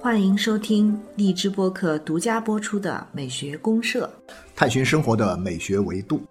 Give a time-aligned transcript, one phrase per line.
[0.00, 4.10] 欢迎收听荔枝播客独家播出的《美学公社》，
[4.56, 6.22] 探寻生活的美学维度。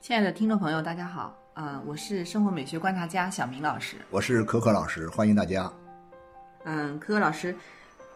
[0.00, 5.72] 亲爱的听众朋友，大家好，呃，我是生活美学观察家小明老师，我是可可老师，欢迎大家。
[6.64, 7.56] 嗯，可可老师，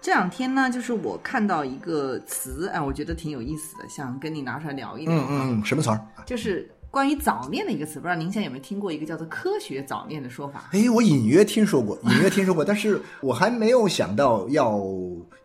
[0.01, 5.15] 这两天呢，就是我看到一个词，哎，我觉得挺有意思的，想跟你拿出来聊一聊。
[5.15, 6.07] 嗯嗯，什么词儿？
[6.27, 6.71] 就是。
[6.97, 10.71] 关于早恋的一个词，不知道您现在有没有听过一个叫做“科学早恋”的说法？
[10.73, 14.81] 哎，我隐约听说过，隐约听说过，但是我还没有想到要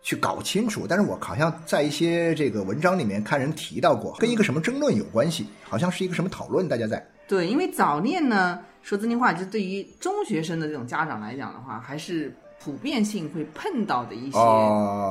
[0.00, 0.86] 去搞清楚。
[0.88, 12.34] 但是我好像在一些这个文章里面看人提到过，跟一个什么争论有关系，好像是一个什么讨论，大家在对，因为早恋呢，说真心话，就对于中学生的这种家长来讲的话，还是。
[12.62, 14.38] 普遍性会碰到的一些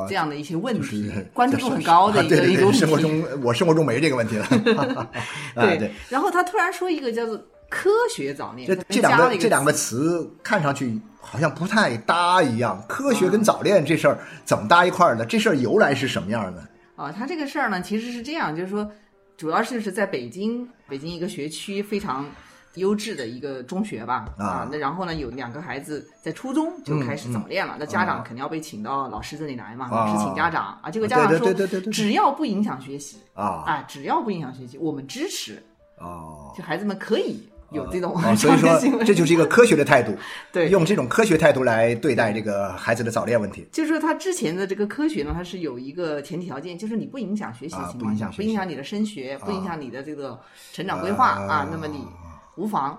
[0.08, 2.80] 这样的一些问题， 关注度很高的一个一个问题。
[2.80, 4.48] 生活中， 我生活中没这个问题了。
[5.56, 5.92] 对对。
[6.08, 7.38] 然后他突然说一个叫做
[7.70, 12.82] “科学早恋”，这这两个这两个词看上去好像不太搭一样。
[12.88, 15.26] 科学跟早恋这事儿怎么搭一块儿的？
[15.26, 16.66] 这事儿由来是什么样的？
[16.96, 18.90] 啊，他这个事儿呢，其实是这样，就是说，
[19.36, 22.26] 主要是是在北京，北京一个学区非常。
[22.76, 31.54] 优质的一个中学吧，啊，那然后呢，有两个孩子在初中就开始早恋了，那家长肯定要被请到老师这里来嘛，老师请家长啊，这个家长说，
[31.92, 35.62] 只要不影响学习啊，啊，只要不影响学习，我们支持，
[35.98, 40.16] 哦，就孩子们可以有这种，所以说这就是一个科学的态度，
[40.54, 43.68] 对，用这种科学态度来对待这个孩子的早恋问题。
[43.72, 50.40] 就是说，他之前的这个科学呢，它是有一个前提条件，就是你不影响学习的情况下，不影响你的升学，不影响你的这个
[50.72, 52.06] 成长规划啊，那么你。
[52.62, 52.96] 无妨，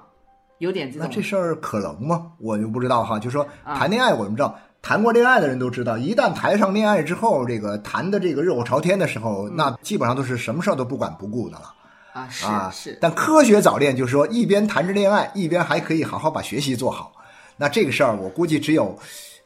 [0.59, 1.07] 有点这种。
[1.07, 2.33] 那这事儿可能吗？
[2.39, 3.17] 我就不知道哈。
[3.17, 11.73] 就说谈恋爱，我们知道，谈过恋爱的人都知道，一旦谈上恋爱之后，这个谈的这个热火朝天的时候，那基本上都是什么事儿都不管不顾的了。
[12.13, 12.99] 啊，是是。
[13.01, 17.13] 但科学早恋就是说，一边谈着恋爱，一边还可以好好把学习做好。
[17.57, 18.99] 那这个事儿，我估计只有。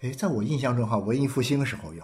[0.07, 2.03] 哎，在我印象中哈，文艺复兴时候有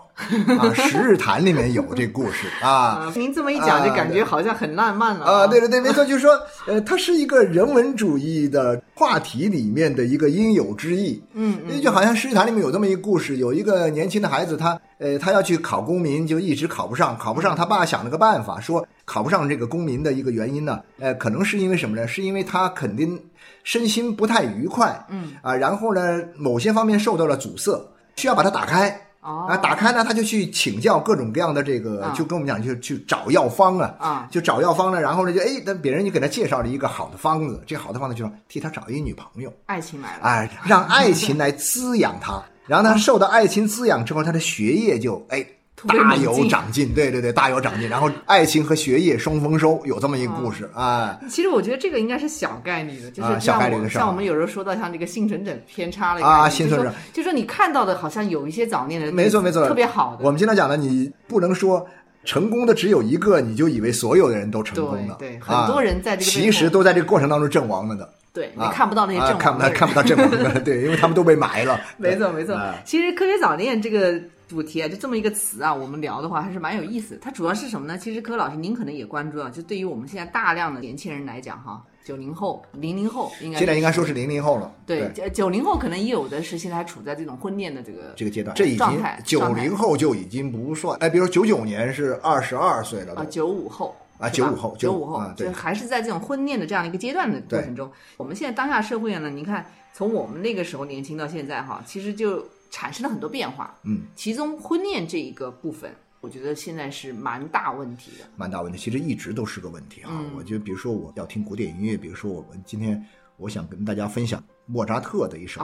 [0.56, 3.12] 啊，《十日谈》里面有这故事 啊。
[3.14, 5.46] 您这么一讲，就感觉好像很浪漫了啊。
[5.46, 6.36] 对对对，没错，就是说，
[6.66, 11.22] 呃，它是一个人文主义的话题里面的一个应有之义。
[11.34, 17.54] 嗯嗯，就好像《十日谈》里面有这么一个故事，有一个年轻的孩子，他呃，他要去考公民，就一直考不上，考不上。
[17.54, 22.08] 他爸想了个办法，说考不上这个公民的一个原因呢，呃，可能是因为什么呢？
[22.08, 23.20] 是因为他肯定。
[23.64, 27.80] 身心不太愉快，嗯啊，然后呢，某些方面受到了阻塞，
[28.16, 28.98] 需要把它打开。
[29.20, 45.46] 啊，打开呢，他就去请教各种各样的这个，就跟我们讲，就去找药方啊，啊，就找药方呢，然后呢，就哎，那别人就给他介绍了一个好的方子，这好的方子就是替他找一女朋友，爱情来了，哎，让爱情来滋养他， 然后他受到爱情滋养之后，他的学业就哎。
[45.86, 47.88] 大有长进，对对对，大有长进。
[47.88, 51.18] 然后爱情和学业双丰收，有这么一个故事啊。
[51.28, 60.24] 其实我觉得这个应该是小概率的，就是小概率的事像我们有时候说到像这个幸存者偏差了啊，幸存者，就说你看到的好像有一些早恋的，没错没错，特别好的。
[60.24, 61.86] 我们经常讲的，你不能说
[62.24, 65.16] 成功的只有一个，你就以为所有的人都成功了。
[65.18, 68.08] 对，很多人在这个其实都在这个过程当中阵亡了的。
[68.32, 71.80] 对你看不到那些阵亡，看不到看不到阵亡的， 对，因为他们都被埋了。
[71.98, 74.20] 没错没错，其实科学早恋这个。
[74.48, 77.18] 主题啊，就这么一个词啊，我们聊的话还是蛮有意思。
[77.22, 77.96] 它主要是什么呢？
[77.96, 84.70] 其实柯老师您可能也关注啊，就对于我们现在大量的年轻人来讲哈，九零后、零零后应该现在应该说是零零后了。
[84.84, 90.98] 对，九零后可能也有的是现在还处在这种婚恋的这个这个阶段，这已经九零后就已经不算。
[91.00, 97.90] 哎，比如九九年是二十二岁了啊，九五后啊，九五后，九五后，就还是在这种婚恋的这样的一个阶段的过程中。
[98.16, 102.46] 我们现在当下社会呢，你看从我们那个时候年轻到现在哈，其实就。
[102.74, 108.78] 产生了很多变化，嗯，其中婚恋这一个部分，我觉得现在是蛮大问题的，蛮大问题。
[108.78, 110.24] 其实一直都是个问题啊。
[110.34, 113.06] 我觉得，比如说我要听古典音乐，比如说我们今天
[113.42, 115.60] 我想跟大家分享莫扎特的一首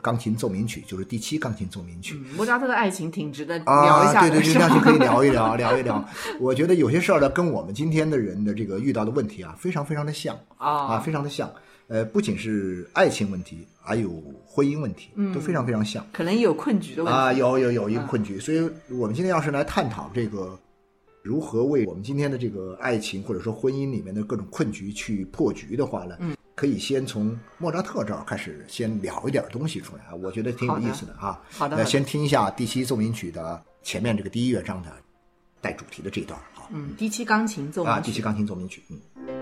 [0.00, 2.14] 钢琴奏鸣曲，就是第七钢琴奏鸣曲。
[2.36, 6.02] 莫扎特的爱情挺值得聊一下的，对对，这样就可以 聊一聊，聊一聊。
[6.38, 11.50] 我觉得有些事儿呢，跟我们今天的人的这个遇到的问题啊，非常非常的像啊啊，非常的像。
[11.88, 14.10] 呃，不仅是爱情问题，还有
[14.44, 16.04] 婚姻问题，都非常非常像。
[16.12, 18.40] 可能也有困局的问题啊，有有有一个困局。
[18.40, 18.58] 所以，
[18.90, 20.58] 我们今天要是来探讨这个
[21.22, 31.38] 如何为我们今天的这个爱情或者说婚姻里面的各种困局去破局的话呢，嗯，可以先从莫扎特这儿开始，先聊一点东西出来啊，我觉得挺有意思的啊。
[31.50, 34.90] 好的，先听一下第七奏鸣曲的前面这个第一乐章的
[35.60, 39.35] 带主题的这段好，嗯，第七钢琴奏鸣曲啊，第七钢琴奏鸣曲，嗯。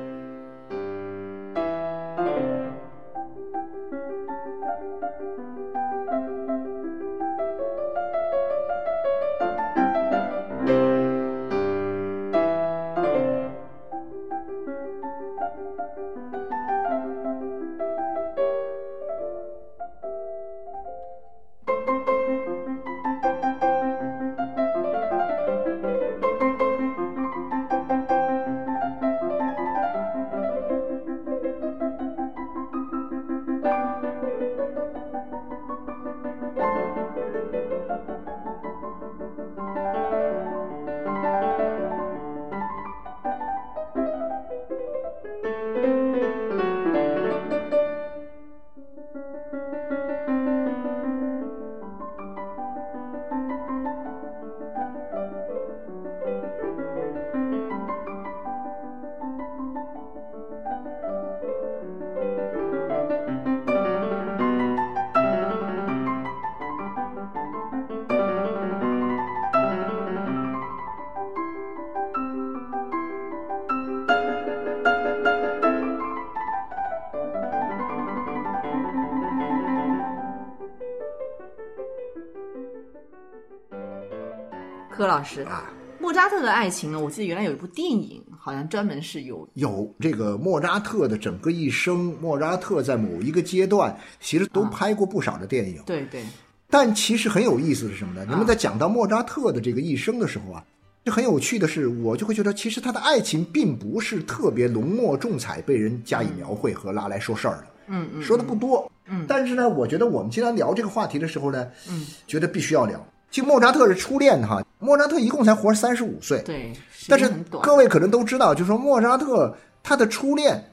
[85.14, 85.72] 老师啊。
[86.00, 87.00] 莫扎特的爱情呢？
[87.00, 95.80] 我记得原来有一部电影，好像专门是有有这个莫扎特的整个一生，莫扎特在某一个阶段，其实都拍过不少的电影。
[95.86, 96.22] 对对。
[96.68, 98.26] 但其实很有意思是什么呢？
[98.28, 100.64] 你们在讲到莫扎特的这个一生的时候啊，
[101.04, 107.66] 就很有趣的是，我就会觉得，其实他的爱情并不是特别浓墨重彩，被人加以描绘和拉来说事儿的。
[107.86, 108.22] 嗯嗯。
[108.22, 108.90] 说的不多。
[109.06, 109.24] 嗯。
[109.26, 113.06] 但是呢，我觉得我们今天聊这个话题的时候呢，嗯，觉得必须要聊。
[113.34, 116.72] 就莫扎特是初恋哈，莫扎特一共才活三十五岁，对，
[117.08, 117.28] 但是
[117.60, 119.52] 各位可能都知道，就说莫扎特
[119.82, 120.64] 他的初恋，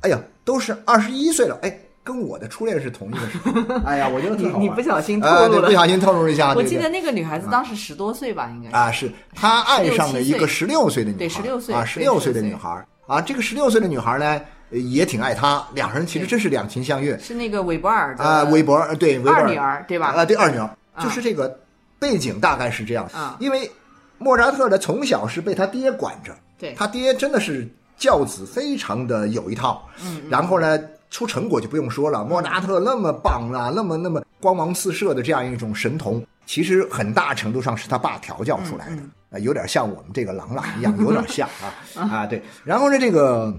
[0.00, 1.72] 哎呀，都是二十一岁了，哎，
[2.02, 14.40] 跟我的初恋是同一个时候， 哎呀，我觉得你你不小心透露了，不小心透露一下，我记得那个女孩子当时十多岁吧，应该啊，是她爱上了一个十六岁的女孩，对，十六岁啊，十六岁的女孩啊，这个十六岁的女孩呢
[14.70, 20.08] 也挺爱他，两人其实真是两情相悦，是那个韦伯尔啊，韦伯尔对，二女儿对吧？
[20.08, 20.68] 啊，对，二女儿
[20.98, 21.56] 就是这个。
[22.00, 23.06] 背景大概是这样。
[23.12, 23.70] 啊，因为
[24.18, 26.74] 莫扎特呢从小是被他爹管着，对。
[26.74, 30.78] 他爹真的是教子非常的有一套，嗯，然后呢
[31.10, 41.48] 出成果就不用说了，莫扎特那么棒啊，那么那么光芒四射的这样一种神童，其实很大程度上是他爸调教出来的，啊，有点像我们这个郎朗一样， 有点像
[41.94, 43.54] 啊啊对，然后呢这个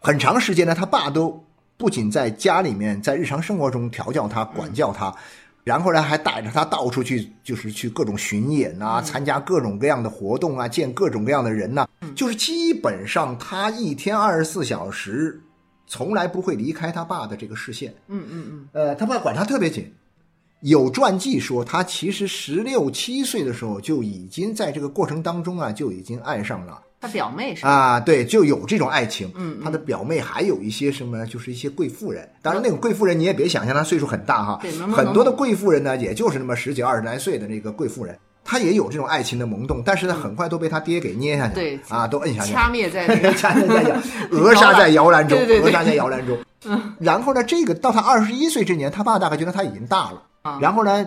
[0.00, 1.44] 很长时间呢，他爸都
[1.76, 5.14] 不仅在家里面，在日常生活中调教他、管教他。
[5.64, 11.88] 然后呢，还带着他到处去，就是去各种巡演啊，参加各种各样的活动啊，见各种各样的人呐。
[12.14, 15.42] 就是基本上他一天二十四小时，
[15.86, 17.94] 从来不会离开他爸的这个视线。
[18.08, 18.68] 嗯嗯嗯。
[18.72, 19.90] 呃，他爸管他特别紧。
[20.60, 26.80] 有传记说，他其实十六七岁的时候就已经在这个过程当中啊，就已经爱上了。
[27.04, 29.30] 他表妹是啊，对，就有这种爱情。
[29.36, 32.26] 嗯，他的表妹还有一些什么，就是一些贵妇人。
[32.40, 34.58] 当然，那种贵妇人你也别想象，她岁数很大哈。
[34.62, 41.54] 对，很多的贵妇人呢，也就是那么十几二十来岁的那个贵妇人，她也有这种爱情的萌动，但是呢，很快都被他爹给捏下去。
[41.54, 43.96] 对啊，都摁下去，掐灭在那个， 掐灭在摇，
[44.32, 46.38] 扼杀在摇篮中，扼杀在摇篮中。
[46.64, 50.22] 嗯，然后呢，这个到他二十一岁这年，他爸大概觉得他已经大了。
[50.40, 51.06] 啊，然后呢？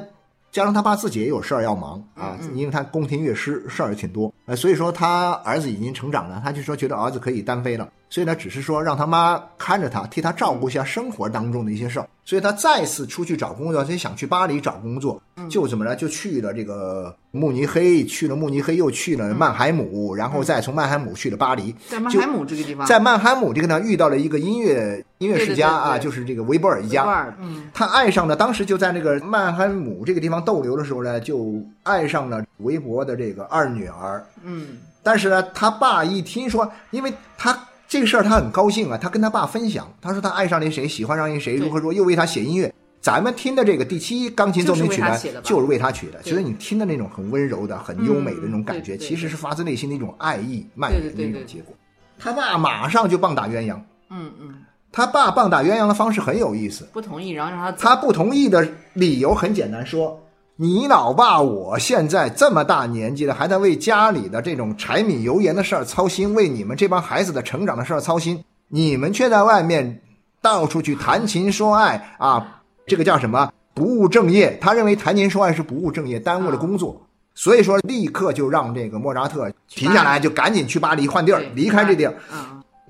[0.57, 12.07] 加上他爸自己也有事儿要忙啊，因为他宫廷乐师事儿也挺多，呃，所以说他儿子已经成长了，他就说觉得儿子可以单飞了，所以呢，只是说让他妈看着他，替他照顾一下生活当中的一些事儿。
[12.23, 21.73] 所以他再次出去找工作，他想去巴黎找工作，就怎么着就去了这个慕尼黑，去了慕尼黑，又去了曼海姆，然后再从曼海姆去了巴黎。
[21.87, 27.33] 在曼海姆这个地方，在曼海姆这个呢，遇到了一个音乐音乐世家啊，就是这个维伯尔一家。
[27.40, 34.26] 嗯，他爱上了，当时就在那个曼海姆这个地方逗留的时候呢，就爱上了维伯的这个二女儿。
[34.44, 37.57] 嗯，但是呢，他爸一听说，因为他。
[37.87, 42.73] 这个事儿他很高兴啊，他跟他爸分享，他说他爱上那谁，喜欢上那谁，如何说，又为他写音乐。
[42.99, 46.19] 咱们听的这个第七钢琴奏鸣曲呢，就是为他取的。
[46.23, 51.73] 其实你听的那种很温柔的、很优美的那种感觉，其实是发自内心的一种爱意蔓延的一种结果。
[52.19, 53.79] 他爸马上就棒打鸳鸯。
[54.09, 54.56] 嗯嗯。
[54.91, 56.85] 他爸棒打鸳鸯的方式很有意思。
[56.91, 57.71] 不同意，然后让他。
[57.71, 60.19] 他不同意的理由很简单，说。
[60.59, 70.02] 你老爸，我现在这么大年纪了，还在为家里的这种柴米油盐的事儿操心，为你们这帮孩子的成长的事儿操心，你们却在外面
[70.42, 72.64] 到处去谈情说爱啊！
[72.87, 73.52] 这个叫什么？
[73.76, 74.57] 不务正业。
[74.59, 76.99] 他认为谈情说爱是不务正业，耽误了工作，
[77.35, 82.16] 所以说立刻就让这个莫扎特停下来，就赶紧去巴黎换地儿，离开这地儿。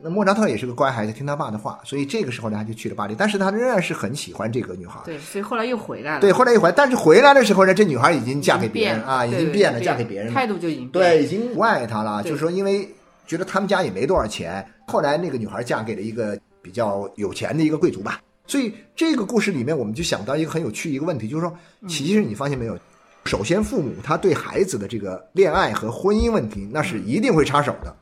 [0.02, 3.16] 那莫扎特也是个乖孩子，听他爸的话，所以这个时候呢，他就去了巴黎。
[3.18, 5.00] 但是他仍然是很喜欢这个女孩。
[5.06, 6.22] 对，所以后来又回来了。
[6.22, 12.22] 对，后来又回来，但是回来的时候呢，这女孩已经嫁给别人啊，已经变了，嫁给别人，态度就已经对，已经不爱他了。
[12.22, 12.88] 就是说，因为
[13.26, 18.22] 觉得他们家也没多少钱，后来那个女孩嫁给了一个比较有钱的一个贵族吧。
[18.46, 21.52] 所以这个故事里面，我们就想到一个很有趣一个问题，就是说，
[21.88, 22.78] 其实你发现没有，
[23.26, 27.94] 首先父母他对孩子的这个恋爱和婚姻问题，那是一定会插手的，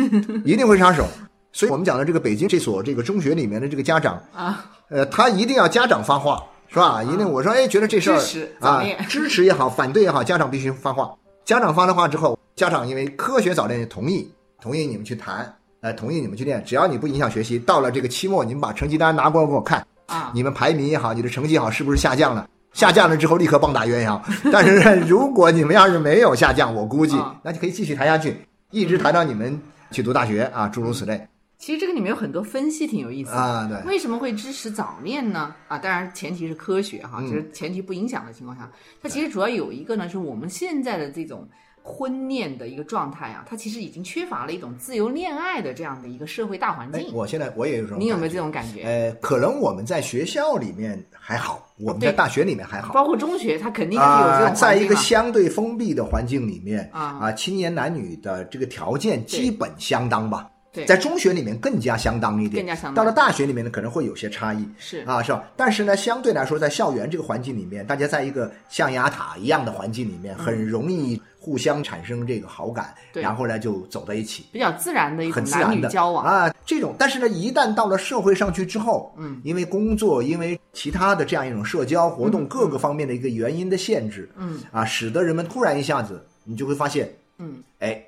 [0.44, 1.06] 一定会插手。
[1.54, 7.00] 所以我们讲的这个北京这所这个中学里面的这个家长啊，呃，他一定要家长发话，是吧？
[7.04, 8.18] 一定我说，哎，觉得这事儿
[8.58, 11.14] 啊，支持也好， 反对也好，家长必须发话。
[11.44, 14.28] 家长发了话之后，家长因为科学早恋同意，
[14.60, 17.56] 同意你们去谈，呃，同意你们去练，只要你不影响学习。
[17.56, 22.48] 到了这个期末，你们把成绩单拿过来给我看啊，你们排名也好，你的成绩好，是不是下降了？
[22.72, 24.20] 下降了之后立刻棒打鸳鸯。
[24.50, 28.36] 但是如果你们要是没有下降，我估计那就可以继续谈下去，
[28.72, 29.56] 一直谈到你们
[29.92, 31.24] 去读大学啊，诸如此类。
[31.64, 33.66] 其实这个里面有很多分析，挺有意思啊。
[33.66, 35.54] 对，为什么会支持早恋呢？
[35.66, 38.70] 啊，当然前提是科学哈，就是前提不影响的情况下。
[39.00, 41.48] 它其实主要有一个呢，是我们现在的这种
[41.82, 47.10] 婚恋的一个状态啊，它其实已经缺乏了一种自由恋爱的这样的一个社会大环境。
[47.14, 48.82] 我现在我也有这种，你有没有这种感觉？
[48.82, 60.50] 呃，可能我们在学校里面还好，我们在大学里面还好，包括中学，它肯定是有这种在一个相对封闭的环境里面啊啊，青年男女的这个条件基本相当吧。
[60.86, 65.04] 在中学里面更加相当一点，到了大学里面呢，可能会有些差异，是。
[65.06, 65.44] 啊，是吧？
[65.56, 76.24] 但是呢，相对来说，在校园这个环境里面，大家在一个象牙塔一样的环境里面，很容易互相产生这个好感，然后呢，就走在一起，比较自然的一种男女交往。
[76.24, 76.52] 啊。
[76.66, 88.02] 这种，但是呢，一旦到了社会上去之后，嗯，因为工作，因为其他的这样一种社交活动，各个方面的一个原因的限制，嗯，啊，使得人们突然一下子，你就会发现，嗯，哎，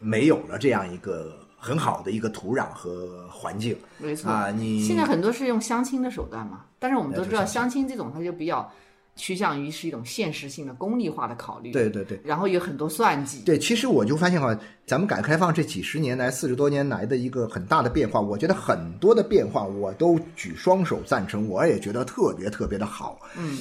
[0.00, 1.38] 没有了这样一个。
[1.64, 4.50] 很好的一个土壤和环境，没错啊。
[4.50, 8.70] 你现在很多是用相亲的手段嘛，但是我们都知道，相亲这种它就比较
[9.16, 11.72] 趋向于是一种现实性的、功利化的考虑。
[11.72, 12.20] 对对对。
[12.22, 13.40] 然后有很多算计。
[13.46, 14.54] 对，其实我就发现哈，
[14.86, 23.18] 咱们改革开放这几十年来、四十多年来的一个很大的变化，我觉得很多的变化我都举双手赞成，我也觉得特别特别的好。
[23.38, 23.58] 嗯。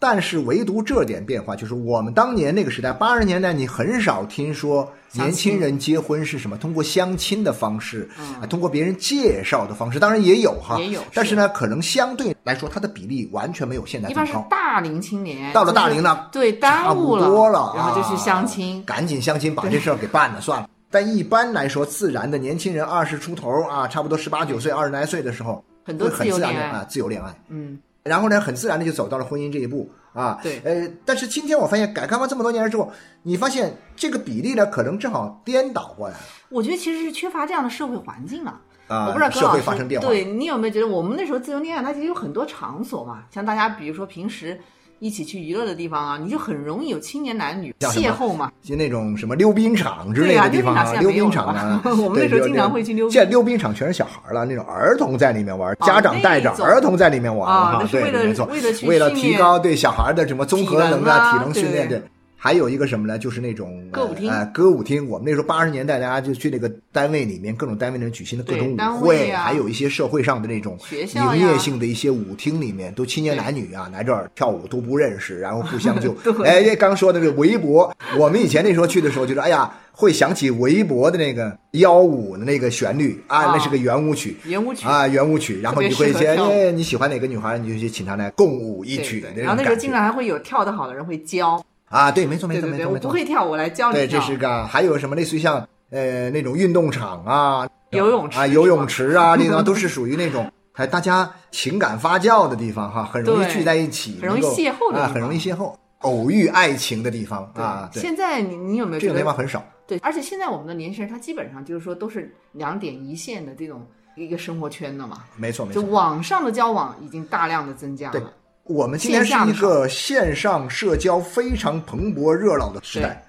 [0.00, 8.08] 但是唯独这点变化，就是我们当年那个时代，八十年代，你很少听说年轻人结婚是什么通过相亲的方式，
[8.40, 11.02] 啊，通过别人介绍的方式，当然也有哈，也有。
[11.12, 20.68] 但是呢，可能相对来说，它的比例完全没有现在一般是大龄青年，到了大龄呢，对，耽误了，然后就去相亲，赶紧相亲，把这事儿给办了算了。
[20.90, 27.80] 但一般来说，自然的年轻人二十出头啊，差不多十八九岁、二十来岁的时候，很多自由恋爱啊，自由恋爱，嗯。
[28.08, 30.40] 然后呢，很自然的就走到了婚姻这一步啊。
[30.42, 32.90] 对，呃，但是今天我发现，改革开放这么多年之后，
[33.22, 36.20] 你发现这个比例呢，可能正好颠倒过来了。
[36.48, 38.60] 我觉得其实是缺乏这样的社会环境了。
[38.88, 40.08] 啊，我不知道社会发生变化。
[40.08, 44.58] 对你有没有觉得，我们那时候自由恋爱，它其实有很多场所嘛，像大家比如说平时。
[45.00, 53.08] 一起去娱乐的地方啊，你就很容易有青年男女邂逅嘛，就那种什么溜冰场之类的地方啊，溜冰场啊， 我们那时候经常会去溜。
[53.08, 62.02] 现在溜冰场全是小孩了，那种儿童在里面玩，家长带着儿童在里面玩啊，对，没错，为了为了提高对小孩的什么综合能啊、体能训练对。
[62.40, 63.18] 还有一个什么呢？
[63.18, 65.08] 就是那种歌舞厅，呃，歌舞厅。
[65.08, 76.14] 我们那时候八十年代，大家就去那个单位里面，各种单位里面举行的各种舞会，还有一些社会上的那种营业性的一些舞厅里面，都青年男女啊来这儿跳舞，都不认识，然后互相就
[76.46, 85.60] 哎，刚说的那个围脖，我们以前那时候去的时候，就是哎呀，会想起围脖的那个幺五的那个旋律啊，那是个圆舞曲，圆舞曲啊，圆舞曲。
[85.60, 89.26] 然后你会先哎，你喜欢哪个女孩，你就去请她来共舞一曲。
[89.34, 91.60] 然后那时候经常还会有跳得好的人会教。
[91.88, 107.90] 啊，对，没错，没错，没错，我不会跳，我来教你对，这是个，还有什么类似于像呃那种运动场啊，游泳池啊，游泳池啊，那种都是 属于那种还大家情感发酵的地方哈，很容易聚在一起，很容易邂逅的啊，很容易邂逅，偶遇爱情的地方啊。
[107.94, 109.64] 现在你你有没有这种地方很少？
[109.86, 115.24] 对，而且现在我们的年轻人他基本上就是说都是两点一线的这种一个生活圈的嘛。
[115.36, 115.82] 没错，没错。
[115.82, 118.32] 就网上的交往已经大量的增加了。
[118.68, 123.26] 我们今天是一个线上社交非常蓬勃热闹的时代，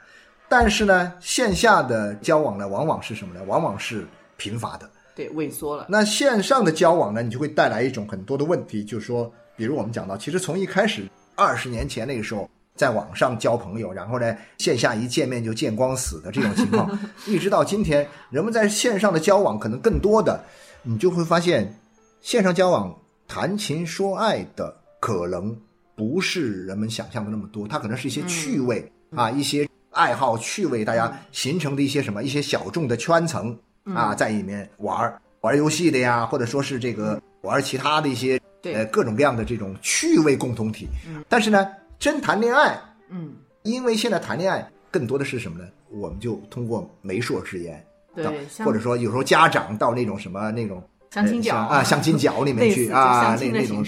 [0.50, 3.39] 但是呢，线下的交往呢，往往是什么呢？
[3.48, 4.05] 往往是
[4.36, 5.86] 贫乏的，对，萎缩了。
[5.88, 20.43] 那线上的交往呢，你就会带来一种很多的问题，就是说，比如我们讲到，其实从一开始二十年前那个时候，在网上交朋友，然后呢，线下一见面就见光死的这种情况， 一直到今天，人们在线上的交往可能更多的，
[20.84, 21.74] 你就会发现，
[22.19, 22.93] 线上交往
[23.25, 24.75] 谈情说爱的。
[25.10, 25.58] 可能
[25.96, 35.12] 不是人们想象的那么多，它可能是一些趣味啊，一些爱好趣味，大家形成的一些什么一些小众的圈层啊，在里面玩
[35.42, 40.88] 玩游戏的呀，或者说是这个玩其他的一些呃各种各样的这种趣味共同体。
[41.28, 45.68] 但是呢，真谈恋爱，嗯，因为现在谈恋爱更多的是什么呢？
[45.89, 53.84] 我们就通过媒妁之言，对，或者说有时候家长到那种什么那种相亲角啊，相亲角里面去啊，那那种。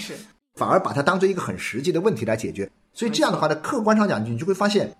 [0.54, 0.58] 式。
[0.58, 4.94] 反而把它当做一个很实际的问题来解决，所以这样的话呢，客观上讲，你就会发现，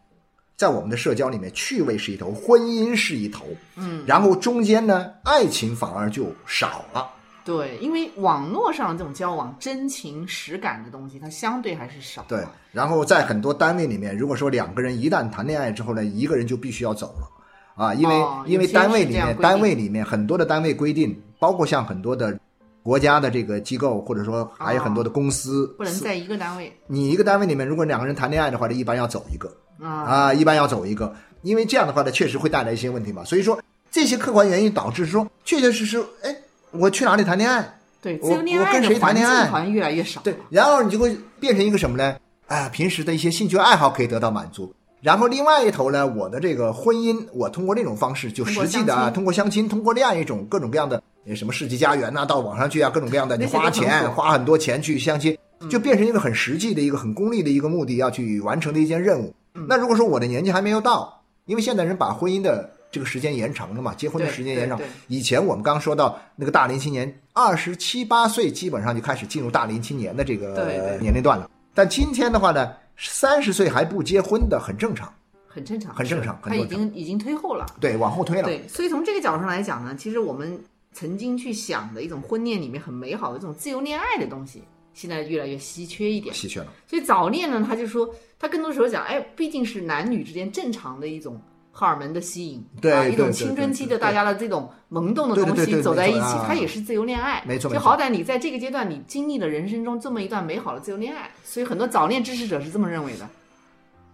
[0.56, 3.44] 在我们的社交里面，趣味是一头，婚姻是一头，
[3.76, 7.06] 嗯，然后中间呢，爱情反而就少了。
[7.44, 12.24] 对，因为网络上这种交往，真情实感的东西，它相对还是少。
[12.26, 12.42] 对，
[12.72, 18.14] 然后在很多单位里面，如果说两个人一旦谈恋爱之后呢，一个人就必须要走了，啊，因为
[18.46, 22.38] 因为单位里面单位里面很多的单位规定，包括像很多的。
[22.82, 26.72] 国家的这个机构，或者说还有很多的公司，不能在一个单位。
[26.86, 33.24] 你一个单位里面，如果两个人谈恋爱的话，这一般要走一个啊啊，一般要走一个，因为这样的话呢，确实会带来一些问题嘛。
[33.24, 33.58] 所以说，
[33.90, 36.36] 这些客观原因导致说，确确实实，哎，
[36.72, 37.78] 我去哪里谈恋爱？
[38.00, 39.70] 对，我我跟谁谈恋爱好像？
[39.70, 40.20] 越来越少。
[40.22, 42.16] 对，然后你就会变成一个什么呢？
[42.48, 51.01] 啊，平时的一些兴趣爱好可以得到满足，然后另外一头呢，我的这个婚姻，我通过这种方式，就实际的啊，通过相亲，通过这样一种各种各样的
[51.34, 55.36] 什么世纪佳缘呐，到网上去啊，各种各样的，你花钱花很多钱去相亲，
[55.70, 59.34] 就变成一个很实际的一个很功利的一个目的要去完成的一件任务。
[59.68, 64.80] 那如果说我的年纪还没有到，因为现代人把婚姻的这个时间延长了嘛，结婚的时间延长。
[65.08, 71.48] 以前我们刚说到那个大龄青年，二十七八岁基本上就开始进入大龄青年的这个年龄段了。
[71.74, 72.72] 但今天的话呢？
[72.98, 75.12] 三十岁还不结婚的很正常，
[75.48, 76.38] 很正常，很正常。
[76.44, 78.44] 他已经已经推后了，对，往后推了。
[78.44, 80.60] 对，所以从这个角度上来讲呢，其实我们
[80.92, 84.62] 曾经去想的一种婚恋里面很美好的这种自由恋爱的东西，
[84.94, 86.72] 现在越来越稀缺一点，稀缺了。
[86.86, 97.72] 所以早恋呢，他就说他更多时候讲，哎，毕竟是男女之间正常的一种荷尔蒙的吸引，对，一种青春期的大家的这种萌动的东西走在一起，它也是自由恋爱，没错。
[97.72, 103.26] 就好歹你在这个阶段，你经历了人生中这么一段美好的自由恋爱，所以很多早恋支持者是这么认为的。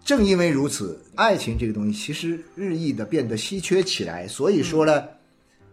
[0.05, 4.25] 正因为如此，爱情这个东西其实日益的变得稀缺起来。
[4.25, 5.03] 所以说呢，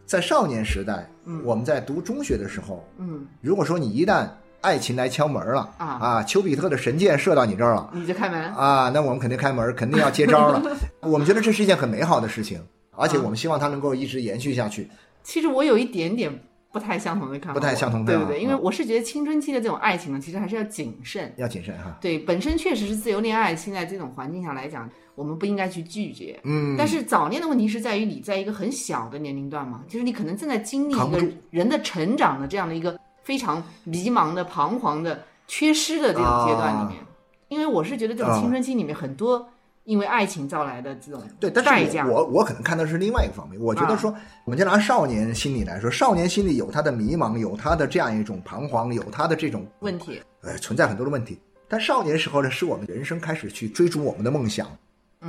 [0.06, 4.28] 在少年时代，嗯我们在读中学的时候，嗯，如果说你一旦
[4.60, 10.62] 爱情来敲门了，啊啊，丘比特的神箭射到你这儿了，你就开门啊，那我们肯定开门，肯定要接招了。
[11.02, 12.60] 我们觉得这是一件很美好的事情，
[12.92, 14.88] 而且我们希望它能够一直延续下去。
[15.22, 16.32] 其实我有一点点。
[16.76, 18.38] 不太相同的看法，不太相同，对不对？
[18.38, 21.96] 因为我是觉得青春期的这种爱情呢，其实还是要谨慎，要谨慎哈。
[22.02, 26.38] 对，本身确实是自由恋爱，现在这种环境下来讲，我们不应该去拒绝。
[26.44, 26.74] 嗯。
[26.76, 37.02] 但是早恋的问题是在于你在一个很小的年龄段嘛，就是你可能正在经历一个人的成长的这样的一个非常迷茫的、彷徨的、缺失的这种阶段里面。
[37.48, 39.48] 因为我是觉得这种青春期里面很多。
[39.86, 43.58] 因为爱情造来的这种对，但是我我可能看到是另外一个方面。
[43.60, 44.12] 我觉得说，
[44.44, 51.38] 我们就拿少年心理来说，少年心理有他的迷茫，有他的这样一种彷徨，有他的这种问题，呃，存在很多的问题。
[51.68, 54.66] 但少年时候呢，是我们人生开始去追逐我们的梦想，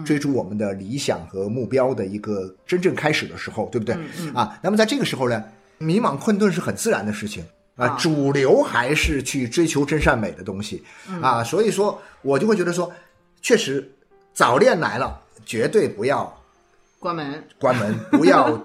[0.03, 3.95] 追逐我们的理想和目标的一个真正开始的时候，对不对？
[4.33, 5.43] 啊，那么在这个时候呢，
[5.77, 7.89] 迷茫困顿是很自然的事情啊。
[7.89, 10.83] 主流还是去追求真善美的东西
[11.21, 12.91] 啊，所以说我就会觉得说，
[13.39, 13.93] 确实。
[14.37, 16.31] 早恋来了，绝对不要
[16.99, 18.55] 关门，关门， 不要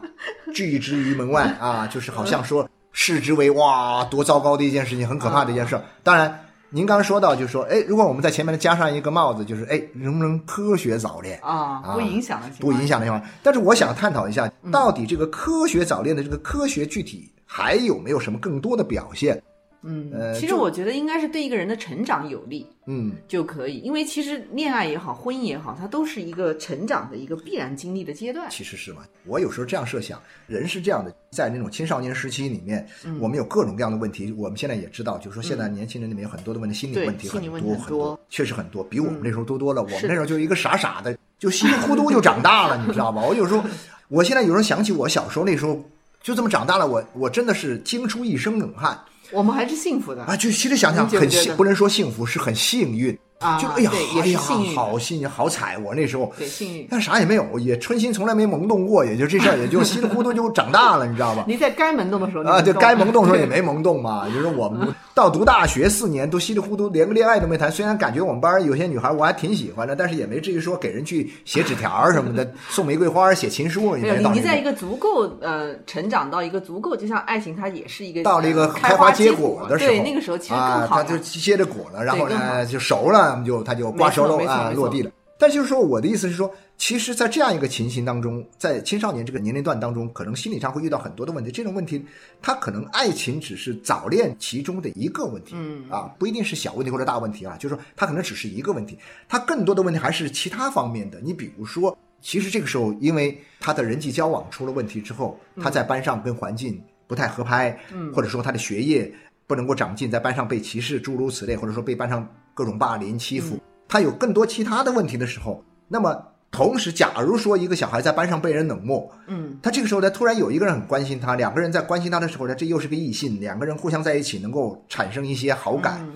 [0.55, 1.87] 拒之于门外啊！
[1.87, 5.81] 就是好像说视之为哇，多糟糕的一件事情，很可怕的一件事。
[6.03, 11.81] 当然，您刚刚说到，就是说，哎，如果我们在前面加上一个帽子，就是哎，能不能科学早恋啊？
[11.95, 13.31] 不影响的情况，不影响的情况。
[13.43, 19.43] 但是我想探讨一下，到底这个科学早恋的这个科学具体还有没有什么更多的表现？
[19.85, 28.49] 嗯，其实我觉得应该是对一个人的成长有利，嗯，就可以，因为其实恋爱也好，婚姻也好，它都是一个成长的一个必然经历的阶段。
[28.49, 32.87] 其实是嘛，我有时候这样设想，人是这样的，在那种青少年时期里面，
[33.19, 34.33] 我们有各种各样的问题。
[34.33, 39.83] 我们现在也知道，就是说现在年轻人里面有很多的问题，心理问题很多很多，确实很多，比我们那时候多多了。
[39.83, 43.21] 我们那时候就一个傻傻的，就稀里糊涂就长大了，你知道吧？
[43.21, 43.65] 我有时候，
[44.09, 45.85] 我现在有时候想起我小时候那时候，
[46.23, 48.97] 就这么长大了，我我真的是惊出一身冷汗。
[49.33, 50.37] 我们还是幸福的啊！
[50.37, 53.19] 就其实想想很幸，不能说幸福，是很幸运。
[53.61, 53.91] 就哎呀，
[54.23, 54.39] 哎呀，
[54.75, 55.77] 好幸运，好彩！
[55.79, 61.45] 我那时候对幸运，但啥也没有，也春心从来没萌动过，也就这事儿， 也就稀里糊涂就长大了，你知道吧？
[61.47, 64.27] 你在该萌动的时候啊，就该萌动的时候也没萌动嘛。
[64.33, 67.71] 就是我们到读大学四年都稀里糊涂，连个恋爱都没谈。
[67.71, 73.93] 虽然感觉我们班有些女孩我还挺喜欢的，但是也没至于说给人去写纸条什么的，送玫瑰花、写情书。
[73.93, 84.11] 没有，你在一个足够呃成长到一个足够，就像爱情，它也是一个到了一个开花结果的时候，对那个时候其实更好，它就结着果了，然后呢就熟了，就他就挂。
[84.11, 85.11] 收了啊，落地了。
[85.39, 91.51] 但就是说，我的意思是说，其实，在这样一个情形当中，在青少年这个年龄段当中，可能心理上会遇到很多的问题。
[91.51, 92.05] 这种问题，
[92.41, 97.57] 他可能爱情只是早恋其中的一个问题，嗯啊，不一定是小问题或者大问题啊。
[97.59, 98.97] 就是说，他可能只是一个问题，
[99.29, 101.21] 他更多的问题还是其他方面的。
[101.21, 109.13] 你比如说，其实这个时候，因为他的人际交往出了问题之后，他在班上跟环境不太合拍，嗯，或者说他的学业
[109.49, 113.59] 不能够长进，在班上被歧视，诸如此类，或者说被班上各种霸凌欺负。
[113.89, 116.17] 他有更多其他的问题的时候，那么
[116.51, 126.07] 同时，假如说一个小孩在班上被人冷漠，嗯，他这个时候呢，突然有一个人很关心他，两个人在关心他的时候呢，这又是个异性，两个人互相在一起能够产生一些好感，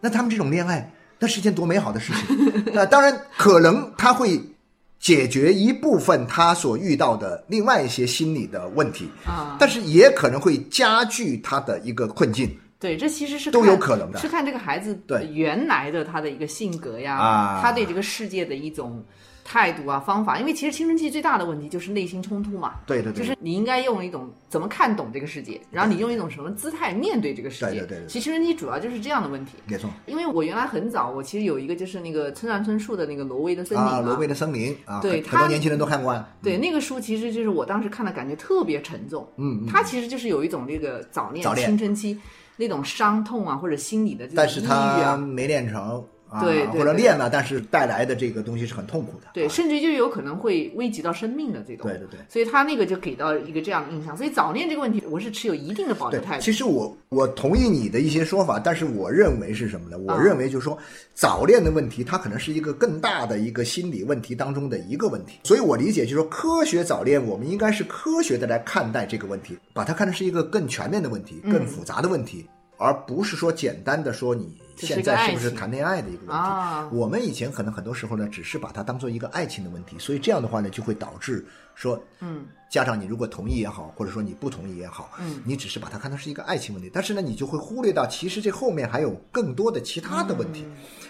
[0.00, 2.64] 那他们这种恋爱，那是一件多美好的事情。
[2.72, 4.40] 那当然，可能他会
[4.98, 12.50] 解决一部分他所遇到的另外一些心理的问题啊，但是也可能会加剧他的一个困境。
[12.84, 19.02] 对，这其实是都有可能的，是看这个孩子对原来的他的一个性格呀，啊，他对这个世界的一种
[19.42, 22.74] 态度啊、方法，因为其实青春期最大的问题就是内心冲突嘛。
[22.86, 27.80] 对对对，就是你应该用一种怎么看懂这个世界，然后你用一种什么姿态面对这个世界。
[27.80, 28.06] 对对对。
[28.06, 29.52] 其实青春期主要就是这样的问题。
[29.66, 29.88] 没错。
[30.04, 36.22] 因为我原来很早，我其实有一个就是那个村上春树的那个《挪威的森林》啊，挪威的森林啊，对，很多年轻人都看过。
[36.42, 39.26] 对，那个书其实就是我当时看的感觉特别沉重。
[39.36, 39.64] 嗯。
[39.66, 42.18] 它其实就是有一种这个早恋、青春期
[42.56, 44.68] 那种伤痛啊，或者心理的这种抑郁
[45.02, 46.04] 啊，没练成。
[46.40, 49.28] 对，或者练了，但是带来的这个东西是很痛苦的。
[49.34, 51.86] 对，甚至就有可能会危及到生命的这种。
[51.86, 52.20] 对对对。
[52.28, 54.16] 所以他那个就给到一个这样的印象。
[54.16, 56.42] 所以早恋这个问题，我是持有一定的保留态度。
[56.42, 59.98] 其实我我同意你的一些说法，但是我认为是什么呢？
[59.98, 60.76] 我认为就是说，
[61.14, 65.38] 早恋的问题，它可能是一个更大的一个心理问题当中的一个问题。
[65.44, 72.46] 所以我理解就是说，科学早恋，我们应该是科学的来看待这个问题，把它看成是一个更全面的问题、更复杂的问题。
[72.76, 76.96] 而不是说简单的说你现在是不是谈恋爱的一个问题。
[76.96, 90.64] 我们以前可能很多时候呢，只是把它当做一个爱情的问题，所以这样的话呢，就会导致说，嗯，家长你如果同意也好，或者说你不同意也好，嗯，你只是把它看成是一个爱情问题，但是呢，你就会忽略到其实这后面还有更多的其他的问题，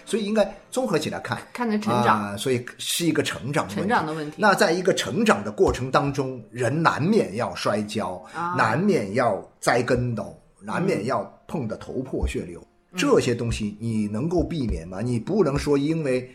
[0.05, 4.37] 所以应该综合起来看，看着成长，所以是一个成长成长的问题。
[4.37, 8.23] 那在一个成长的过程当中，人难免要摔跤，
[8.57, 10.39] 难免要栽跟斗。
[10.61, 12.59] 难免要碰得头破血流，
[12.95, 15.01] 这些东西你能够避免吗？
[15.01, 16.29] 你不能说因为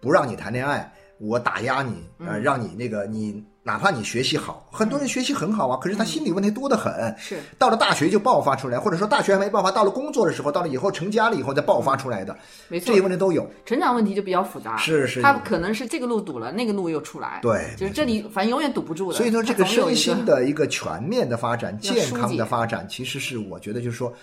[0.00, 3.44] 不让你谈恋爱，我打压你，呃，让你那个你。
[3.66, 7.12] 哪怕你学习好，很多人学习很好啊，可是他心理问题多得很。
[7.18, 12.32] 是到了大学就爆发出来，或者说大学还没爆发，到了工作的时候，到了以后成家了以后再爆发出来的。
[12.68, 13.44] 没错，这些问题都有。
[13.64, 14.76] 成长问题就比较复杂。
[14.76, 15.20] 是是。
[15.20, 17.40] 他可能是这个路堵了，那个路又出来。
[17.42, 17.74] 对。
[17.76, 19.18] 就是这里反正永远堵不住的。
[19.18, 24.14] 所以说，这个身心的一个全面的发展、健康的发展，其实是我觉得就是说，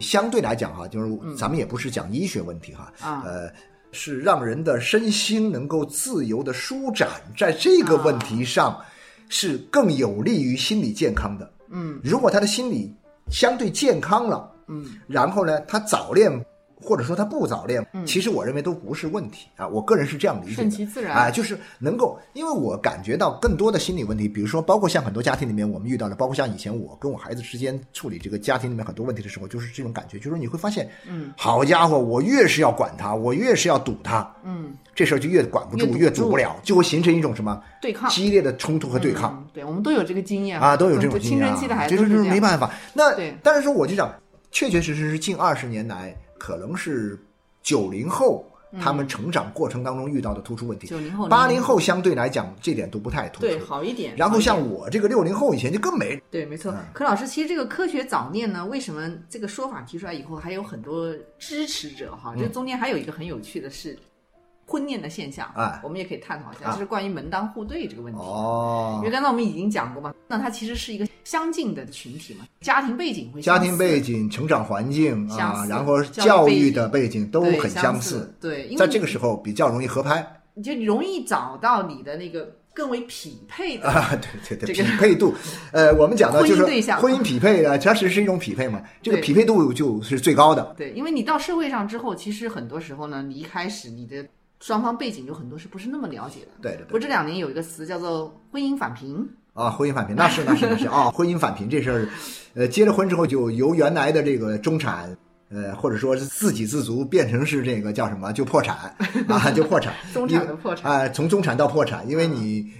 [0.00, 2.92] 相对来讲哈，就是咱们也不是讲医学问题哈，
[3.24, 3.50] 呃，
[3.92, 8.78] 是让人的身心能够自由的舒展，在这个问题上。
[9.28, 11.52] 是更有利于心理健康的。
[11.70, 12.94] 嗯，如果他的心理
[13.28, 16.30] 相对健康了，嗯，然后呢，他早恋
[16.80, 19.66] 或者说他不早恋，其实我认为都不是问题啊。
[19.66, 34.74] 我个人是这样理解的，顺其自然啊，就是能够，因为我感觉到更多的心理问题，比如说，包括像很多家庭里面我们遇到的，包括像以前我跟我孩子之间处理这个家庭里面很多问题的时候，就是这种感觉，就是你会发现，嗯，好家伙，我越是要管他，我越是要堵他，嗯。
[34.94, 39.46] 这事儿就越管不住，越堵不了，就会形成一种什么对抗、激烈的冲突和对抗。
[39.52, 42.70] 对，我们都有这个经验啊，都有这种青春期的孩子，就是没办法。
[42.94, 44.10] 那，但是说我就讲，
[44.50, 47.18] 确确实实是近二十年来，可能是
[47.62, 48.44] 九零后。
[48.78, 54.14] 他们成长过程当中遇到的突出问题，九零后、八零后相对来讲这点都不太突出，对，好一点。
[54.16, 56.20] 然后像我这个六零后以前就更没。
[56.30, 56.74] 对，没错。
[56.92, 62.34] 可老师，其实这个科学早恋呢，为什么这个说法提出来以后还有很多支持者哈？
[62.36, 63.96] 这中间还有一个很有趣的是。
[64.68, 68.18] 婚恋的现象，啊，我们也可以探讨一下，就是关于门当户对这个问题。
[68.18, 78.34] 哦，因为刚才我们已经讲过嘛，那它其实是一个相近的群体嘛，家庭背景会家庭背景、成长环境啊，然后教育的背景都很相似。
[78.40, 80.26] 对，在这个时候比较容易合拍，
[80.64, 85.32] 就容易找到你的那个更为匹配的 啊，对对对，匹配度。
[85.70, 86.64] 呃，我们讲的就是
[86.96, 90.74] 婚姻匹配啊，它其实是一种匹配嘛，这个匹配度就是最高的。
[90.76, 94.26] 对，因为你到社会上之后，其实很多时候呢，你一开始你的。
[94.60, 96.48] 双方背景有很多是不是那么了解的？
[96.62, 96.86] 对对对。
[96.88, 102.08] 不，这两年有一个词叫做婚姻返贫啊，婚姻返贫那是那是那是啊，婚姻返贫这事儿，
[102.54, 105.16] 呃，结了婚之后就由原来的这个中产，
[105.50, 108.76] 呃，或者说是自给自足，变成是这个叫什么，就破产
[109.28, 112.72] 啊，就破产， 中产的破产啊，从中产到破产，因为你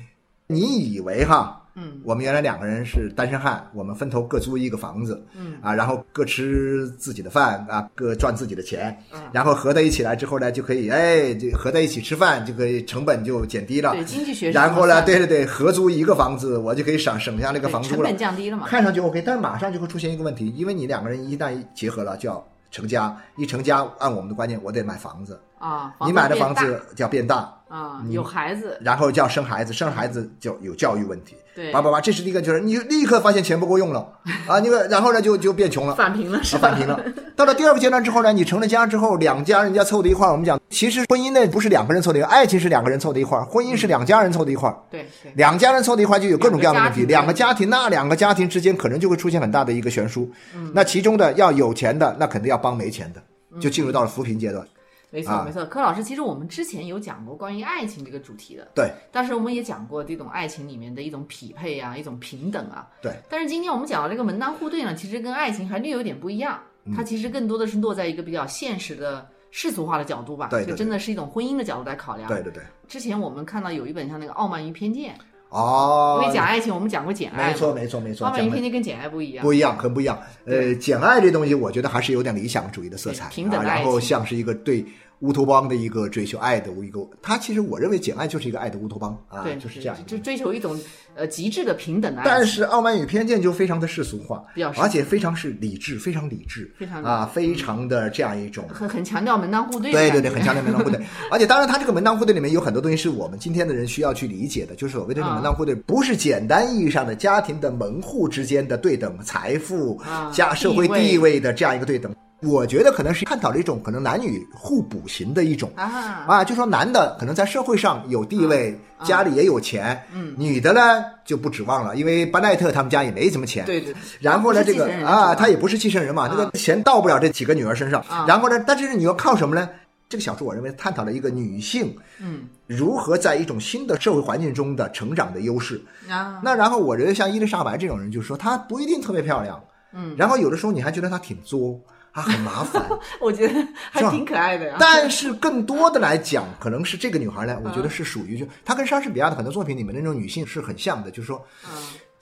[0.46, 1.62] 你以为哈。
[1.76, 5.54] 嗯，我们原来两个人是单身汉，我们分头各租一个房子，嗯。
[5.60, 14.50] 啊，然后各吃自己的饭啊，各赚自己的钱，嗯，然后合在一起来之后呢，就可以哎，就合在一起吃饭，就可以成本就减低了，对经济学。
[14.50, 18.66] 然后呢，对对对，合租一个房子，我就可以省省下那个房租了，成本降低了嘛。
[18.66, 27.53] 看上去 OK，但是马上就会出现一个问题，因为你两个人一旦结合了，就要成家，一成家，按我们的观念，我得买房子啊，你买的房子就要变大。
[27.69, 34.09] 啊，有孩子，然后就要生孩子，生孩子就有教育问题，对，叭叭叭，这是第一个，就是你立刻发现钱不够用了
[34.47, 36.97] 啊，那个，然后呢就就变穷了， 返贫了，是返贫了。
[37.35, 53.21] 到了第二个阶段之后呢，你成了家之后，两家人家凑在一块儿，我们讲，其实婚姻呢不是两个人凑的，爱情是两个人凑在一块儿，婚姻是两家人凑在一块儿，对对，两家人凑在一块儿就有各种各样的问题，两个家庭，那两个家庭之间可能就会出现很大的一个悬殊，嗯，那其中的要有钱的，那肯定要帮没钱的，
[53.61, 54.64] 就进入到了扶贫阶段。
[55.11, 58.90] 没错，没错，柯老师，其实我们之前有讲过关于爱情这个主题的，对。
[59.12, 63.12] 但是我们也讲过这种爱情里面的一种匹配啊，一种平等啊，对。
[63.31, 66.61] 但是今天我们讲到这个门当户对呢，其实跟爱情还略有点不一样，
[66.95, 72.29] 它其实更多的是落在一个比较现实的世俗化的角度吧，对对就真的是一种婚姻的角度来考量。
[72.29, 75.14] 对对对，之前我们看到有一本像那个《傲慢与偏见》，
[75.57, 80.19] 哦，因为讲爱情，我们讲过《简爱》，没错没错没错，傲慢与偏见跟《简爱》不一样，不一样，很不一样。
[80.45, 84.85] 呃，简爱这东西，我觉得还是有点理想主义的色彩，啊，然后像是一个对
[85.20, 90.79] 乌托邦的一个追求，爱的一个，他其实我认为简爱就是一个爱的乌托邦啊，对，就是这样就追求一种
[91.14, 92.24] 呃极致的平等的爱。
[92.24, 94.44] 但是《傲慢与偏见》就非常的世俗化
[94.76, 98.68] 而且非常是理智，非常理智，非常啊，非常的这样一种。
[98.68, 101.00] 很很强调门当户对对对对，很强调门当户对，
[101.33, 112.14] 而且当然，他这个门当户对里面有很多东西是我们今天的人需要去理解的，就是所谓的这个门当户对，不是简单意义上的家庭的门户之间的对等，财富啊加社会地位的这样一个对等。
[112.46, 128.00] 我觉得可能是探讨了一种可能男女互补型的一种啊，啊，就说男的可能在社会上有地位，家里也有钱，嗯，女的呢就不指望了，因为巴奈特他们家也没什么钱，对对对然后呢，这个啊，他也不是继承人嘛，这个钱到不了这几个女儿身上。
[128.09, 128.24] 啊。
[128.28, 129.68] 然后呢，但是你要靠什么呢？
[130.09, 135.82] 这个小说我认为探讨了一个女性，嗯，如何在一种新的社会环境中的成长的优势。
[136.09, 139.61] 啊，那然后我觉得像伊丽莎白这种人，就是说她不一定特别漂亮，
[139.92, 141.80] 嗯，然后有的时候你还觉得她挺作，
[142.16, 142.83] 她很麻烦。
[143.20, 144.76] 我觉得还挺可爱的呀。
[144.81, 151.70] 但是更多的来讲，可能是这个女孩呢，我嗯觉得是属于就她跟莎士比亚的很多作品里面那种女性是很像的，就是说嗯，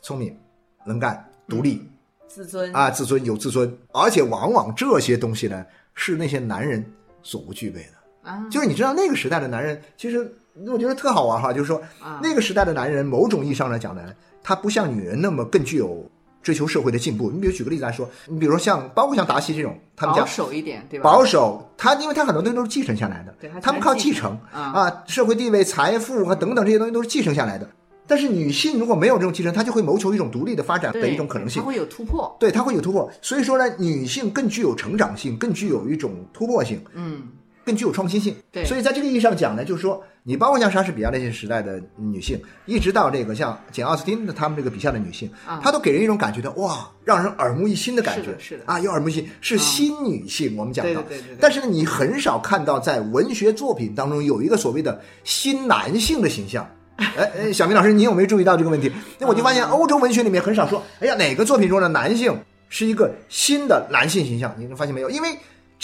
[0.02, 0.36] 聪明、
[0.84, 1.88] 能干、独立。
[2.26, 6.84] 自尊啊，自尊有自尊，而且往往这些东西呢，是那些男人
[7.22, 8.28] 所不具备的。
[8.28, 10.34] 啊，就是你知道那个时代的男人，其实
[10.66, 16.10] 我觉得特好玩哈，就是说啊那个时代的男人，某种意义上来讲呢，他不像女人那么更具有
[16.44, 17.30] 追求社会的进步。
[17.30, 21.10] 你比如举个例子来说，你比如说像包括像达西这种，他们保守一点，对吧？
[21.10, 27.68] 保守，他因为他很多东西都是继承下来的对他，他们靠继继承啊啊，社会地位、财富和等等这些东西都是继承下来的。
[28.06, 31.66] 但是女性如果没有这种继承，她就会谋求一种独立的发展的一种可能性她。
[31.66, 32.36] 会有突破。
[32.38, 33.10] 对，她会有突破。
[33.22, 37.22] 所以说呢，女性更具有成长性，更具有一种突破性，嗯，
[37.64, 38.34] 更具有创新性。
[38.52, 48.36] 对所以在这个意义上讲呢，就是说，你包括像莎士比亚那些时代的女性，一直到这个像简奥斯汀的他们这个笔下的女性，啊她都给人一种感觉的哇，让人耳目一新的感觉。
[48.38, 50.56] 是的啊，有耳目一新，是新女性。
[50.56, 56.68] 我们讲到，对对但是呢，你很少看到在文学作品当中有一个所谓的新男性的形象。
[56.96, 58.92] 哎哎，小明老师，你有没有注意到这个问题？
[59.18, 64.54] 那我就发现欧洲文学里面很少说，哎呀，哪个作品中的男性是一个新的男性形象？
[64.56, 65.10] 你发现没有？
[65.10, 65.28] 因为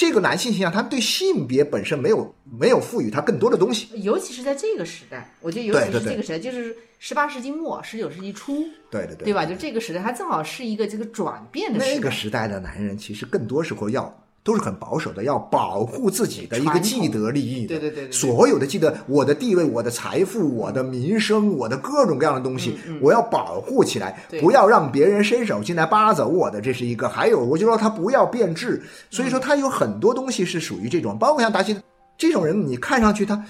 [0.01, 3.87] 这个男性形象，他对性别本身没有没有赋予他更多的东西。
[4.01, 9.45] 尤其是在这个时代，我觉得尤其是这个时代，就是十八世纪末、十九世纪初，对对对，对吧？
[9.45, 11.95] 就这个时代，它正好是一个这个转变的时代。
[11.97, 14.11] 那个时代的男人其实更多时候要
[14.51, 17.79] 都是很保守的，要保护自己的一个既得利益的。
[17.79, 26.61] 对对对所有的既得，我的地位、我的财富、我的民生、我的各种各样的东西，我要保护起来，不要让别人伸手进来扒走我的。
[26.61, 27.09] 这是一个。
[27.09, 31.81] 还有，我就说他不要变质，所以说他有很多东西是属于这种，包括像达西
[32.19, 33.41] 这种人，你看上去他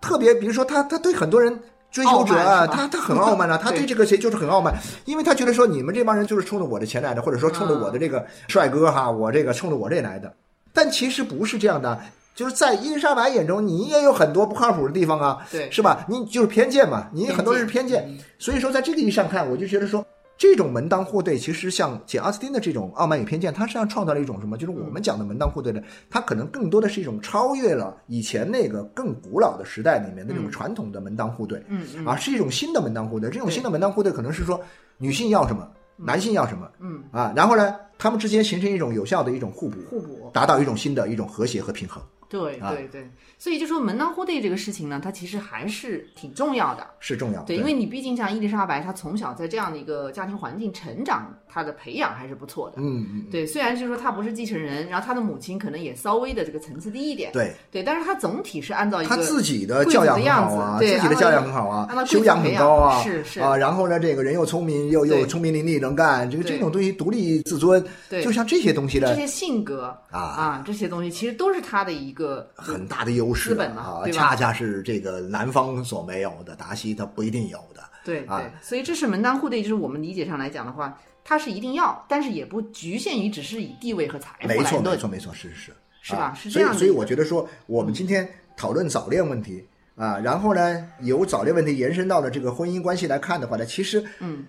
[0.00, 1.58] 特别，比如说他他对很多人。
[1.88, 4.74] 追求者啊，他他很傲慢啊， 他对对这个谁就是很傲慢，
[5.06, 10.30] 因为他觉得说你们这帮人就是冲着我的钱来的，或者说冲着我的这个帅哥哈，我这个冲着我这来的。
[10.76, 11.98] 但其实不是这样的，
[12.34, 16.04] 就是在伊丽莎白眼中，你也有很多不靠谱的地方啊，对是吧？
[16.06, 20.06] 你就是偏见嘛，你很多人是偏偏见见，所以说在这个意义上看，我就觉得说。
[20.38, 24.58] 这种门当户对，其实像简奥斯汀的这种《傲慢与偏见》，它实际上创造了一种什么？
[24.58, 33.30] 就是我们讲的门当户对的，它可能更多的是一种超越了以前那个更古老的时代里面的那种传统的门当户对，嗯嗯啊，是一种新的门当户对。
[33.30, 34.60] 这种新的门当户对，可能是说
[34.98, 40.25] 女性要什么，男性要什么，嗯啊，然后呢，他们之间形成一种有效的一种互补，互补。
[40.36, 46.86] 达到一种新的一种和谐和平衡，对啊对对，所以就说门当户对这个事情呢，它其实还是挺重要的。
[47.00, 47.46] 是重要的。
[47.46, 52.74] 对，因为你毕竟像伊丽莎白，她从小在这样的一个家庭环境成长，她的培养还是不错的。
[52.76, 63.40] 嗯嗯，对，虽然就是说他不是继承人，然后他的母亲可能也稍微的这个层次低一点，对，对，但是他总体是按照一个他自己的教养很好啊，自己的教养很好啊，修养很高啊，是是。
[63.40, 68.22] 啊，然后呢，这个人又聪明，又又聪明伶俐，能干，这个这种东西独立自尊，对。
[68.22, 77.82] 就像这些东西的，这些性格啊啊，这些东西其实都是他的一个很大的优势资本嘛啊，恰恰是这个南方所没有的，达西他不一定有的。
[78.04, 80.96] 对啊对，所以这是门当户对，就是我们理解上来讲的话，
[81.28, 94.46] 它是一定要，但是也不局限于只是以地位和财富没错，来，没错，没错，是是是，是吧是这样的所以所以我觉得说，我们今天讨论早恋问题啊，然后呢，由早恋问题延伸到了这个婚姻关系来看的话呢，其实，嗯，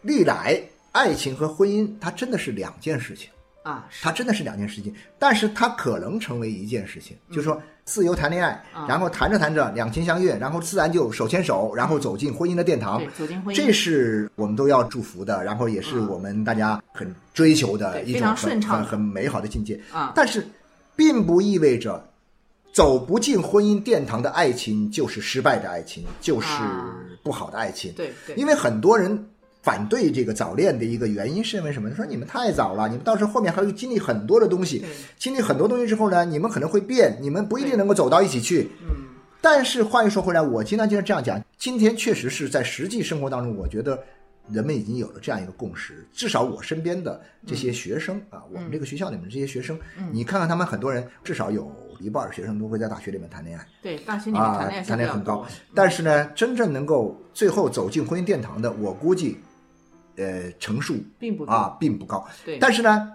[0.00, 0.58] 历来
[0.92, 3.28] 爱情和婚姻它真的是两件事情。
[3.66, 4.04] 啊，是。
[4.04, 7.34] 它真的是两件事情，但是它可能成为一件事情，嗯。
[7.34, 8.86] 就是说自由谈恋爱，啊。
[8.88, 13.58] 然后谈着谈着两情相悦，然后自然就手牵手，然后走进婚姻的殿堂，走进婚姻。
[13.58, 19.80] 这是我们都要祝福的，然后也是我们大家很追求的一种很很很美好的境界。
[19.92, 20.46] 啊但是，
[20.94, 22.08] 并不意味着
[22.72, 26.48] 走不进婚姻殿堂的爱情就是失败的爱情，就是
[27.22, 27.92] 不好的爱情。
[27.92, 29.28] 对对，因为很多人
[29.66, 31.92] 反对这个早恋的一个原因是因为什么？
[31.92, 34.84] 说你们太早了，你们到时候后面还会经历很多的东西，
[35.18, 38.70] 经历很多东西之后呢，你们可能会变，你们不一定能够走到一起去。
[38.82, 38.94] 嗯。
[39.40, 44.00] 但是话又说回来，我经常就是这样讲，今天确实是在实际生活当中，我觉得。
[44.48, 49.76] 人们已经有了这样一个共识，至少我身边的这些学生啊，我们这个学校里面这些学生，
[50.12, 53.66] 你看看他们很多人，至少有一半学生都会在大学里面谈恋爱。
[53.82, 55.44] 对，大学里面谈恋爱谈恋爱很高。
[55.74, 59.36] 但是呢，真正能够最后走进婚姻殿堂的，我估计，
[60.16, 62.26] 呃，成数并不啊，并不高。
[62.44, 62.58] 对。
[62.58, 63.10] 但是呢，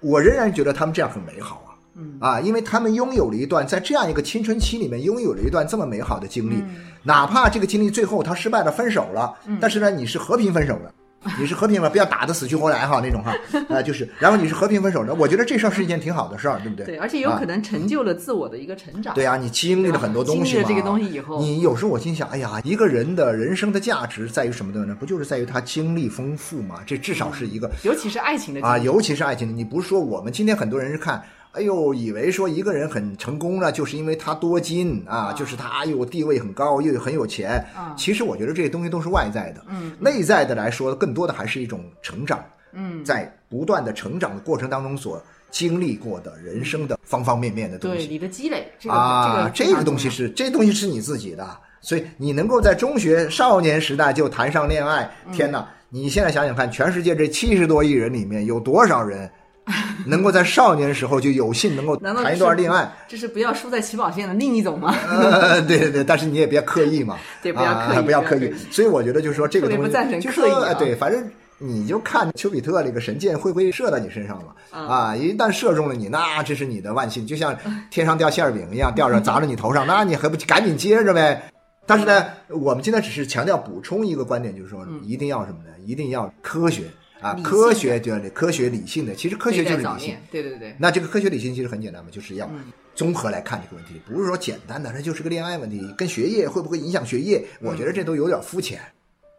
[0.00, 1.70] 我仍然觉得他们这样很美好啊。
[1.96, 6.60] 嗯啊，因为他们拥有了一段在这样一个青春期里面拥有了一段这么美好的经历，
[7.04, 10.92] 哪怕这个经历最后他失败了分手了，但是呢，你是和平分手的，
[11.40, 13.32] 你是和平了，不要打得死去活来哈那种哈，
[13.74, 16.86] 啊 就是，然后你是和平分手的，我觉得这事儿是一件挺好的事儿，对不对？
[16.86, 19.14] 对，而且有可能成就了自我的一个成长。
[19.14, 20.46] 对啊，你经历了很多东西嘛。
[20.46, 24.94] 经历了这个东西以后，你有时候我心想，哎呀，一个人的人生的价值在于什么呢？
[24.98, 26.80] 不就是在于他经历丰富吗？
[26.86, 31.22] 这至少是一个，尤其是爱情的啊，尤其是爱情的，你不是说我们今天很多人是看。
[31.54, 37.64] 哎呦，以为说一个人很成功呢，就是因为他多金啊，就是他又地位很高，又很有钱。
[37.96, 39.62] 其实我觉得这些东西都是外在的。
[39.68, 42.44] 嗯，内在的来说，更多的还是一种成长。
[42.72, 47.98] 嗯，在不断的成长的过程当中所经历过的人生的方方面面的东西。
[47.98, 48.66] 对，你的积累。
[48.88, 51.48] 啊，这个东西是这东西是你自己的，
[51.80, 55.68] 所以你能够在中学少年时代就谈上恋爱，天哪！
[55.88, 59.30] 你现在想想看，全世界这七十多亿人里面有多少人？
[60.06, 64.94] 能够在少年时候就有幸能够谈一段恋爱，这是不要输在起跑线的另一种吗？
[65.08, 68.52] 呃，对对对，但是你也别刻意嘛， 对，不要刻意，不要刻意。
[68.70, 70.74] 所以我觉得就是说这个东西，不赞成刻意。
[70.78, 75.16] 对，反正你就看丘比特这个神箭会不会射到你身上了啊？
[75.16, 77.56] 一旦射中了你，那这是你的万幸，就像
[77.90, 81.42] 天上掉馅饼一样掉着砸着你头上，那你还不赶紧接着呗？
[81.86, 85.70] 但是呢，我们今天只是强调补充一个观点，就是说一定要什么呢？
[85.86, 86.82] 一定要科学。
[87.24, 90.76] 啊，科学对科学理性的，其实科学就是理性，对对对。
[90.78, 92.50] 那这个科学理性其实很简单嘛，就是要
[92.94, 97.42] 综合来看这个问题，不是说简单的，那就是个恋爱问题，跟学业会不会影响学业？
[97.62, 98.78] 我觉得这都有点肤浅。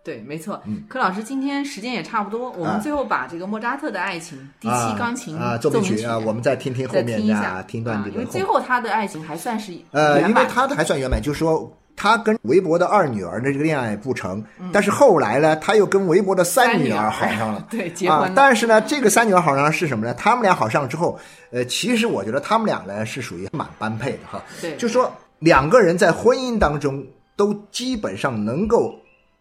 [0.04, 0.60] 对，没错。
[0.66, 8.18] 嗯，柯老师今天时间也差不多，我们最后把这个莫扎特的爱情第七钢琴奏鸣曲啊，我们再听听后面啊，听段这个。
[8.18, 11.72] 因为最后他的爱情还算是呃，因为他的还算圆满，就是说。
[12.06, 18.32] 他跟韦伯的二女儿的这个恋爱不成，但是后来呢，他又跟韦伯的三女儿好上了，对，结婚。
[18.36, 20.14] 但是呢，这个三女儿好上了是什么呢？
[20.14, 21.18] 他们俩好上之后，
[21.50, 24.40] 呃，其实我觉得他们俩呢是属于蛮般配的哈。
[24.62, 27.04] 对，就说两个人在婚姻当中
[27.36, 28.94] 都基本上能够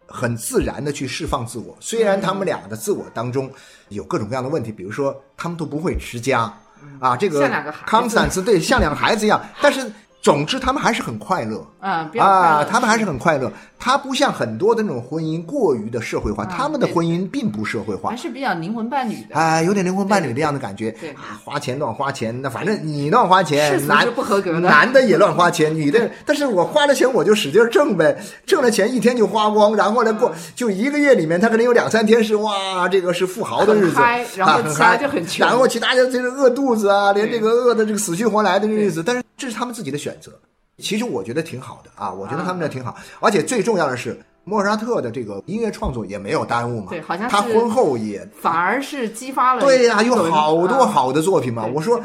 [0.07, 1.77] 很自然的去释放自我。
[1.79, 3.47] 虽然他们俩的自我当中
[3.89, 6.51] 有各种各样的问题，比如说他们都不会持家
[6.99, 7.47] 啊，这个
[7.85, 9.87] 康斯坦茨对像两个孩子一样， 但是。
[10.25, 11.63] 总之，他们还是很快乐。
[11.79, 12.63] 啊啊！
[12.63, 13.51] 他们还是很快乐。
[13.77, 19.35] 他不像很多的那种婚姻过于的社会化，他们的婚姻并不社会化，还是比较灵魂伴侣的。
[19.35, 20.89] 啊，有点灵魂伴侣的样的感觉。
[20.93, 21.11] 对。
[21.11, 34.01] 啊，花钱乱花钱，那反正你乱花钱，男不合格的，男的也乱花钱， 女的，但是我花了钱我就使劲挣呗，挣了钱一天就花光，然后呢过就一个月里面他可能有两三天是哇，这个是富豪的日子，
[34.35, 40.31] 然后其他就很穷，然后其他就就是饿肚子啊，连这个饿的这个死去活来的日子，但是这是他们自己的选择。
[40.77, 46.87] 其实我觉得挺好的啊，我觉得他们这挺好，而且最重要的是，莫扎特的这个音乐创作也没有耽误嘛。
[46.89, 49.61] 对，好像他婚后也反而是激发了。
[49.61, 51.65] 对呀，有好多好的作品嘛。
[51.65, 51.97] 我说。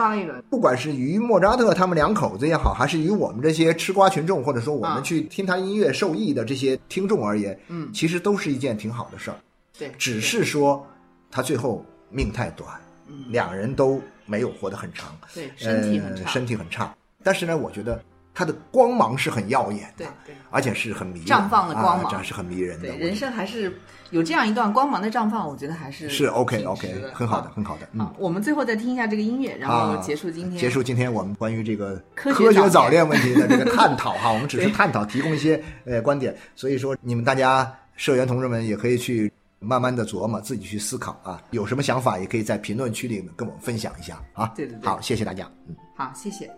[0.49, 9.37] 不管是于莫扎特他们两口子也好，还是于我们这些吃瓜群众，或者说我们去听他音乐受益的这些听众而言，嗯，其实都是一件挺好的事儿。
[9.77, 10.87] 对，只是说
[11.29, 12.69] 他最后命太短，
[13.29, 15.17] 两人都没有活得很长。
[15.35, 16.95] 对，身体很差，身体很差。
[17.23, 18.03] 但是呢，我觉得。
[18.33, 22.87] 它的光芒是很耀眼的，对对，而且是很迷绽放的光芒，这是很迷人的。
[22.87, 23.77] 对，人生还是
[24.11, 27.89] 有这样一段光芒的绽放，我觉得还是是 OK OK，很好的，很好的。
[27.93, 30.59] 嗯，我们最后再听一下这个音乐，然后结束今天。
[30.59, 36.35] 结束今天我们关于这个科学早恋问题的这个探讨哈， 我们只是探讨，提供一些呃观点。
[36.55, 44.53] 所以说，你们大家社员同志们也可以去慢慢的琢磨，自己去思考啊，有什么想法也可以在评论区里跟我们分享一下啊。
[44.55, 45.51] 对对对，好，谢谢大家。
[45.69, 46.49] 嗯，好，谢谢。